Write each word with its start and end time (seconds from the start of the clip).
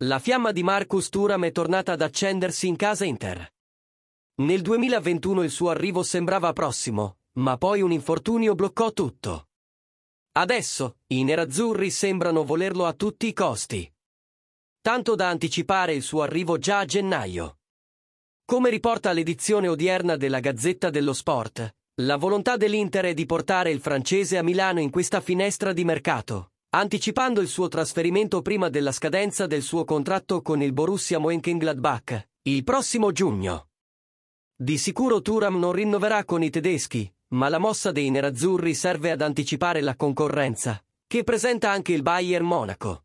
La 0.00 0.18
fiamma 0.18 0.52
di 0.52 0.62
Marcus 0.62 1.08
Thuram 1.08 1.46
è 1.46 1.52
tornata 1.52 1.92
ad 1.92 2.02
accendersi 2.02 2.66
in 2.66 2.76
casa 2.76 3.06
Inter. 3.06 3.50
Nel 4.42 4.60
2021 4.60 5.42
il 5.42 5.50
suo 5.50 5.70
arrivo 5.70 6.02
sembrava 6.02 6.52
prossimo, 6.52 7.20
ma 7.38 7.56
poi 7.56 7.80
un 7.80 7.92
infortunio 7.92 8.54
bloccò 8.54 8.92
tutto. 8.92 9.48
Adesso 10.32 10.98
i 11.06 11.24
nerazzurri 11.24 11.90
sembrano 11.90 12.44
volerlo 12.44 12.84
a 12.84 12.92
tutti 12.92 13.26
i 13.26 13.32
costi. 13.32 13.90
Tanto 14.82 15.14
da 15.14 15.30
anticipare 15.30 15.94
il 15.94 16.02
suo 16.02 16.20
arrivo 16.20 16.58
già 16.58 16.80
a 16.80 16.84
gennaio. 16.84 17.60
Come 18.44 18.68
riporta 18.68 19.12
l'edizione 19.12 19.66
odierna 19.66 20.16
della 20.16 20.40
Gazzetta 20.40 20.90
dello 20.90 21.14
Sport, 21.14 21.74
la 22.02 22.16
volontà 22.16 22.58
dell'Inter 22.58 23.06
è 23.06 23.14
di 23.14 23.24
portare 23.24 23.70
il 23.70 23.80
francese 23.80 24.36
a 24.36 24.42
Milano 24.42 24.80
in 24.80 24.90
questa 24.90 25.22
finestra 25.22 25.72
di 25.72 25.86
mercato, 25.86 26.50
anticipando 26.78 27.40
il 27.40 27.48
suo 27.48 27.68
trasferimento 27.68 28.42
prima 28.42 28.68
della 28.68 28.92
scadenza 28.92 29.46
del 29.46 29.62
suo 29.62 29.84
contratto 29.84 30.42
con 30.42 30.60
il 30.60 30.74
Borussia 30.74 31.18
Mönchengladbach, 31.18 32.28
il 32.42 32.64
prossimo 32.64 33.12
giugno. 33.12 33.68
Di 34.54 34.76
sicuro 34.76 35.22
Turam 35.22 35.58
non 35.58 35.72
rinnoverà 35.72 36.24
con 36.24 36.42
i 36.42 36.50
tedeschi, 36.50 37.10
ma 37.28 37.48
la 37.48 37.58
mossa 37.58 37.92
dei 37.92 38.10
nerazzurri 38.10 38.74
serve 38.74 39.10
ad 39.10 39.22
anticipare 39.22 39.80
la 39.80 39.96
concorrenza, 39.96 40.82
che 41.06 41.24
presenta 41.24 41.70
anche 41.70 41.92
il 41.92 42.02
Bayern 42.02 42.44
Monaco. 42.44 43.04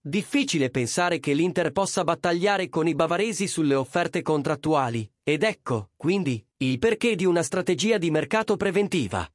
Difficile 0.00 0.70
pensare 0.70 1.18
che 1.18 1.32
l'Inter 1.32 1.72
possa 1.72 2.04
battagliare 2.04 2.68
con 2.68 2.86
i 2.86 2.94
bavaresi 2.94 3.48
sulle 3.48 3.74
offerte 3.74 4.22
contrattuali, 4.22 5.10
ed 5.24 5.42
ecco, 5.42 5.90
quindi, 5.96 6.44
il 6.58 6.78
perché 6.78 7.16
di 7.16 7.24
una 7.24 7.42
strategia 7.42 7.98
di 7.98 8.12
mercato 8.12 8.56
preventiva. 8.56 9.28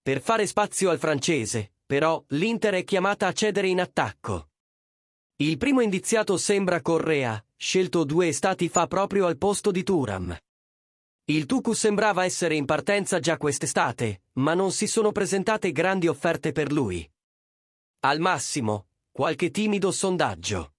Per 0.00 0.20
fare 0.20 0.46
spazio 0.46 0.90
al 0.90 0.98
francese, 0.98 1.72
però, 1.90 2.22
l'Inter 2.28 2.74
è 2.74 2.84
chiamata 2.84 3.26
a 3.26 3.32
cedere 3.32 3.66
in 3.66 3.80
attacco. 3.80 4.50
Il 5.38 5.56
primo 5.56 5.80
indiziato 5.80 6.36
sembra 6.36 6.80
Correa, 6.80 7.44
scelto 7.56 8.04
due 8.04 8.28
estati 8.28 8.68
fa 8.68 8.86
proprio 8.86 9.26
al 9.26 9.36
posto 9.36 9.72
di 9.72 9.82
Turam. 9.82 10.38
Il 11.24 11.46
Tucu 11.46 11.72
sembrava 11.72 12.24
essere 12.24 12.54
in 12.54 12.64
partenza 12.64 13.18
già 13.18 13.36
quest'estate, 13.36 14.22
ma 14.34 14.54
non 14.54 14.70
si 14.70 14.86
sono 14.86 15.10
presentate 15.10 15.72
grandi 15.72 16.06
offerte 16.06 16.52
per 16.52 16.70
lui. 16.70 17.04
Al 18.04 18.20
massimo, 18.20 18.86
qualche 19.10 19.50
timido 19.50 19.90
sondaggio. 19.90 20.74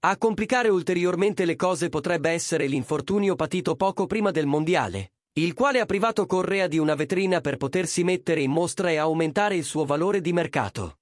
A 0.00 0.18
complicare 0.18 0.68
ulteriormente 0.68 1.46
le 1.46 1.56
cose 1.56 1.88
potrebbe 1.88 2.28
essere 2.28 2.66
l'infortunio 2.66 3.34
patito 3.34 3.76
poco 3.76 4.04
prima 4.04 4.30
del 4.30 4.44
mondiale, 4.46 5.12
il 5.44 5.54
quale 5.54 5.78
ha 5.78 5.86
privato 5.86 6.26
Correa 6.26 6.66
di 6.66 6.78
una 6.78 6.94
vetrina 6.94 7.40
per 7.40 7.58
potersi 7.58 8.02
mettere 8.02 8.40
in 8.40 8.50
mostra 8.50 8.90
e 8.90 8.96
aumentare 8.96 9.54
il 9.54 9.64
suo 9.64 9.84
valore 9.84 10.20
di 10.20 10.32
mercato. 10.32 10.98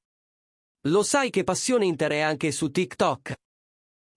Lo 0.89 1.03
sai 1.03 1.31
che 1.31 1.43
Passione 1.43 1.87
Inter 1.87 2.13
è 2.13 2.21
anche 2.21 2.53
su 2.53 2.71
TikTok? 2.71 3.35